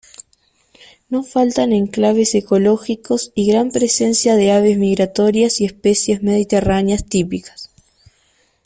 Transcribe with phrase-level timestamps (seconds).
[1.09, 7.69] No faltan enclaves ecológicos y gran presencia de aves migratorias y especies mediterráneas típicas.